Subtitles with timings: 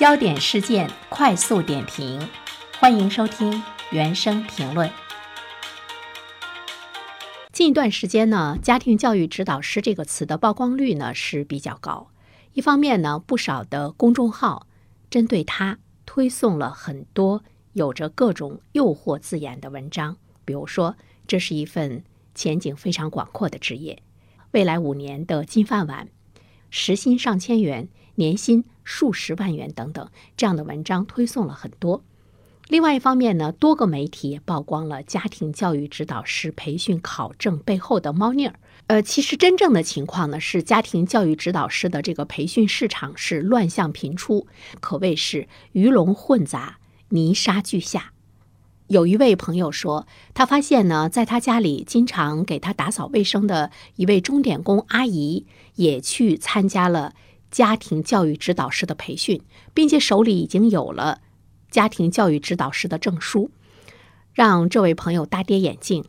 [0.00, 2.26] 焦点事件快速点评，
[2.78, 3.62] 欢迎收听
[3.92, 4.90] 原声评论。
[7.52, 12.08] 近一段时间呢，“家庭教育指导师”这个词的曝光率呢是比较高。
[12.54, 14.66] 一方面呢，不少的公众号
[15.10, 17.44] 针对它推送了很多
[17.74, 20.96] 有着各种诱惑字眼的文章，比如说
[21.26, 22.02] 这是一份
[22.34, 24.02] 前景非常广阔的职业，
[24.52, 26.08] 未来五年的金饭碗，
[26.70, 27.90] 时薪上千元。
[28.20, 30.06] 年薪数十万元等等，
[30.36, 32.04] 这样的文章推送了很多。
[32.68, 38.54] 另外一方面呢，多个媒体也曝光了家庭教育指导师培训考证背后的猫腻儿。
[38.88, 44.46] 呃，其实真正的情况呢，是家庭教育指导师的这个培训市场是乱象频出，
[44.80, 46.78] 可谓是鱼龙混杂、
[47.08, 48.12] 泥沙俱下。
[48.88, 57.14] 有一位朋友说，他发现呢，在他家里经常给他打扫卫生的一位钟点工阿姨，也去参加了。
[57.50, 59.42] 家庭教育指导师的培训，
[59.74, 61.20] 并且手里已经有了
[61.70, 63.50] 家庭教育指导师的证书，
[64.32, 66.04] 让这位朋友大跌眼镜。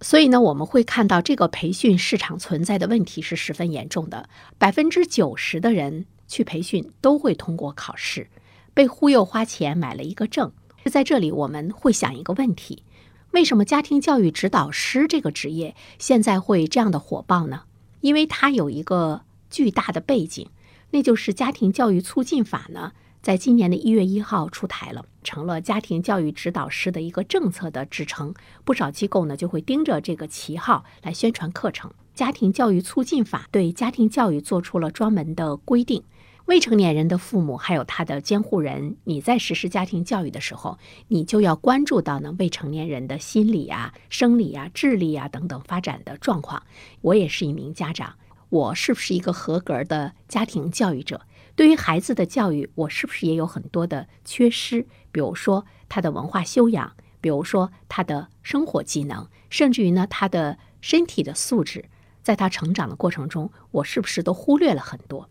[0.00, 4.28] 所以呢，我们会看到这个培训市场存在的问题是十分严重的。
[4.58, 8.28] 百分之九十的人去培训都会通过考试，
[8.74, 10.52] 被忽悠花钱买了一个证。
[10.86, 12.82] 在这里，我们会想一个问题：
[13.30, 17.62] 为什么家庭教育指导师这个职业现在会这样的火爆呢？
[18.00, 19.22] 因为它有一个。
[19.52, 20.48] 巨大的背景，
[20.90, 28.34] 那就是家庭教育促进法呢，在今年的一月一号出台了，成了家庭教育指导师的一个政策的支撑。
[28.64, 31.92] 不少机构呢就会盯着这个旗号来宣传课程。
[32.14, 36.02] 家庭教育促进法对家庭教育做出了专门的规定，
[36.46, 40.78] 未成年人的父母还有他的监护人，你在实施家庭教育的时候，
[41.08, 46.62] 你就要关注到呢未成年人的心理啊、生理啊、智力啊等等发展的状况。
[47.00, 48.14] 我也是一名家长。
[48.52, 51.22] 我是不是一个合格的家庭教育者？
[51.56, 54.86] 对于孩子的教育，我是不是也有很多的缺失？
[55.10, 61.86] 比如说他的文化修养，比如说他的生活技能，甚至于呢他的身体的素质，
[62.22, 65.30] 在他成长的过程中，我是不是都忽略了很多？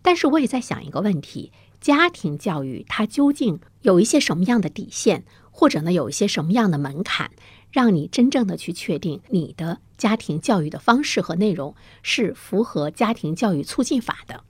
[0.00, 1.50] 但是我也在想一个问题：
[1.80, 7.32] 家庭教育它究竟有一些什么样的底线，或者呢有一些什么样的门槛？
[7.72, 14.44] 让你真正的去确定你的家庭教育的方式和内容是符合家庭教育促进法的，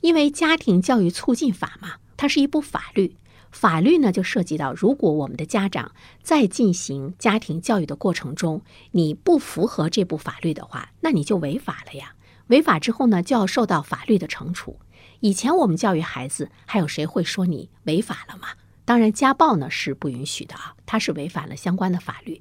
[0.00, 3.14] 因为家庭教育促进法嘛，它是一部法律，
[3.52, 5.92] 法律呢就涉及到，如果我们的家长
[6.24, 12.16] 在进行家庭教育的过程中，你不符合这部法律的话，那你就违法了呀。
[12.48, 14.80] 违法之后呢，就要受到法律的惩处。
[15.20, 18.48] 以前我们教育孩子，还有谁会说你违法了吗？
[18.84, 22.40] 当然，家暴呢是不允许的啊，它是违反了相关的法律。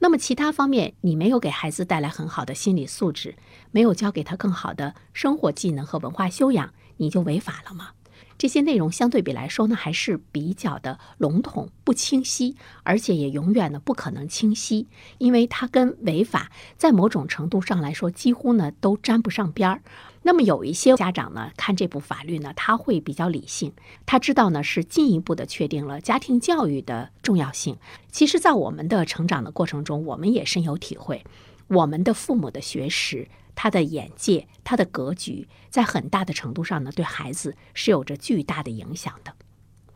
[0.00, 3.36] 那么其他方面，你没有给孩子带来很好的心理素质，
[3.70, 7.90] 没有教给他更好的生活技能和文化修养，你就违法了吗？
[8.36, 14.86] 这些内容相对比来说呢，还是比较的笼统不清晰，而且也永远呢不可能清晰，
[15.18, 19.82] 因为它跟违法在某种程度上来说几乎呢都沾不上边儿。
[20.22, 23.72] 那么有一些家长呢看这部法律呢，他会比较理性，
[24.06, 27.76] 他知道呢是进一步的确定了家庭教育的重要性。
[28.12, 31.24] 其实，在我们的成长的过程中，我们也深有体会，
[31.68, 33.28] 我们的父母的学识。
[33.60, 39.34] 他的眼界，他的格局，在很大的程度上呢，对孩子是有着巨大的影响的。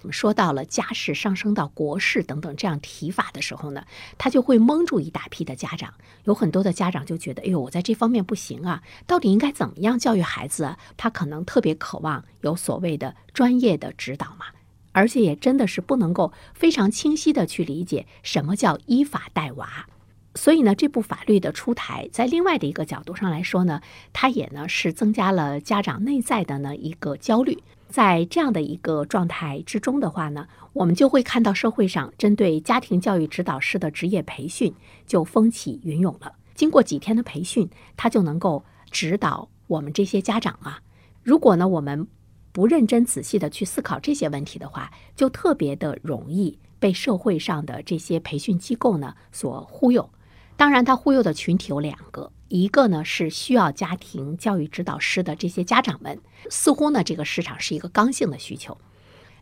[0.01, 3.85] 我们说到了家事上升到国事等等这样提法的时候呢，
[4.19, 5.95] 他就会蒙住一大批的家长。
[6.25, 10.77] 有很多的家长就觉得，哎呦，我在这方面不行啊，到底应该怎么样教育孩子啊？
[10.97, 14.47] 他可能特别渴望有所谓的专业的指导嘛，
[14.91, 19.87] 而且也真的是不能够非常清晰的去理解什么叫依法带娃。
[20.35, 23.81] 所以呢，这部法律的出台，在另外的一个角度上来说呢，
[24.13, 27.63] 它也呢是增加了家长内在的呢一个焦虑。
[27.89, 34.75] 在这样的一个状态之中的话呢，我们就会看到社会上针对家庭教育指导师的职业培训
[35.07, 36.33] 就风起云涌了。
[36.55, 40.81] 经过几天的培训，他就能够指导我们这些家长啊。
[41.23, 42.09] 如果呢我们
[42.53, 50.09] 不认真仔细的去思考这些问题的话，就特别的容易被社会上的这些培训机构呢所忽悠。
[50.63, 56.21] 当然，他忽悠的群体有两个，一个呢是需要家庭教育指导师的这些家长们，
[56.51, 58.75] 似乎呢这个市场是一个刚性的需求；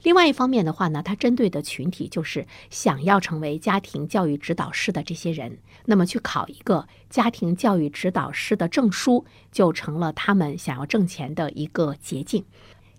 [0.02, 12.46] 另外一方面的话呢，他针对的群体就是想要成为家庭教育指导师的这些人，那么去考一个家庭教育指导师的证书，就成了他们想要挣钱的一个捷径。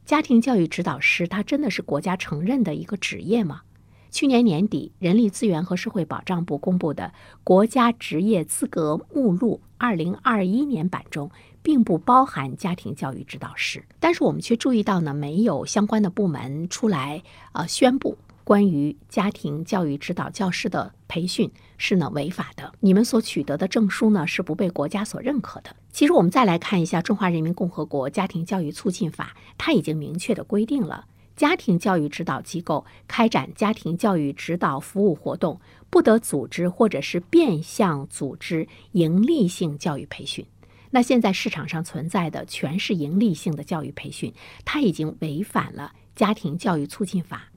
[0.06, 3.64] 家庭教育指导师，他真的是国家承认的一个职业吗？
[4.12, 7.14] 去年年底，人力资源和社会保障部公布的
[7.46, 11.32] 《国家职业资格目录（二零二一年版）》中
[11.62, 13.86] 并不包含家庭教育指导师。
[14.02, 17.24] 但是我们却注意到呢，没有相关的部门出来
[17.54, 18.18] 呃宣布。
[18.44, 25.74] 关于家庭教育指导教师的培训是呢违法的，你们所取得的证书呢是不被国家所认可的。
[25.92, 31.06] 其实我们再来看一下《中华人民共和国家庭教育促进法》，它已经明确的规定了，
[31.42, 35.60] 家庭教育指导机构开展家庭教育指导服务活动，
[35.90, 40.46] 不得组织或者是变相组织盈利性教育培训。
[40.92, 44.32] 那现在市场上存在的全是盈利性的教育培训，
[44.64, 47.50] 它已经违反了《家庭教育促进法》。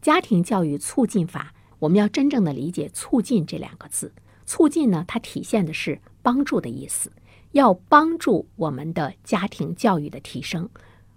[0.00, 4.10] 家庭教育促进法，我们要真正的理解“促进”这两个字。
[4.46, 7.12] 促进呢，它体现的是帮助的意思，
[7.52, 10.66] 要帮助我们的家庭教育的提升，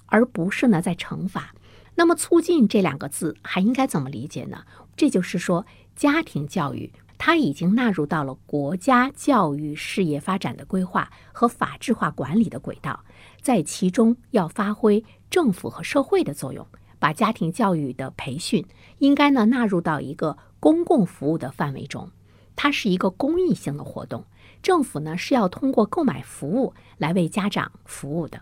[0.07, 1.56] 而不是呢在惩罚。
[2.01, 4.63] 那么“促进”这两个字还应该怎么理解呢？
[4.98, 13.06] 这就是说，家庭教育它已经纳入到了国家教育事业发展的规划和法制化管理的轨道，
[13.39, 16.65] 在其中要发挥政府和社会的作用。
[16.98, 18.65] 把家庭教育的培训
[18.97, 22.09] 应该呢纳入到一个公共服务的范围中，
[22.56, 24.25] 它是一个公益性的活动，
[24.63, 28.42] 政府呢是要通过购买服务来为家长服务的。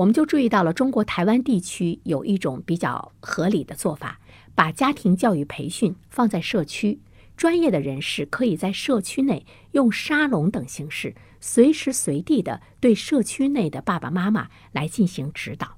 [0.00, 4.18] 我们就注意到了中国台湾地区有一种比较合理的做法，
[4.54, 7.00] 把家庭教育培训放在社区，
[7.36, 15.76] 专业的人士可以在社区内用沙龙等形式，随时随地的对社区内的爸爸妈妈来进行指导。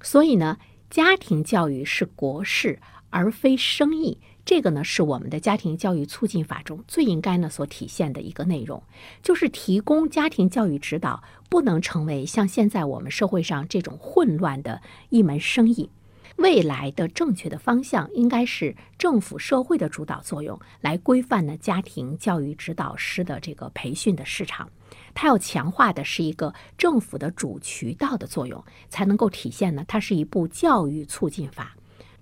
[0.00, 0.58] 所以呢。
[0.88, 2.80] 家庭教育是国事
[3.10, 4.18] 而非生意，
[4.50, 8.82] 这个呢是我们的家庭教育促进法中最应该呢所体现的一个内容，
[9.22, 15.88] 就是提供家庭教育指导不能成为像现在我们社会上这种混乱的一门生意。
[16.34, 24.68] 未来的正确的方向应该是政府社会的主导作用来规范呢家庭教育指导师的这个培训的市场。
[25.14, 29.84] 它要强化的是一个政府的主渠道的作用，才能够体现呢。
[29.86, 31.76] 它是一部教育促进法，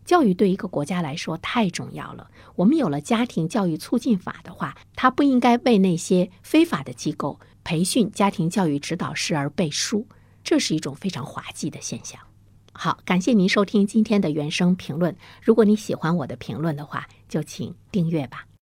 [0.09, 2.31] 教育对一个国家来说太重要了。
[2.57, 10.07] 我们有了家庭教育促进法的话，它不应该为那些非法的机构培训家庭教育指导师而背书，
[10.43, 12.19] 这是一种非常滑稽的现象。
[12.73, 15.15] 好，感谢您收听今天的原声评论。
[15.43, 18.49] 如果你喜欢我的评论的话，就请订阅吧。